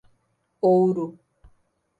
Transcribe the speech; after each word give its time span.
Ouro 0.69 1.07